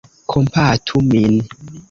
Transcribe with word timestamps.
Kompatu 0.31 1.03
min! 1.11 1.37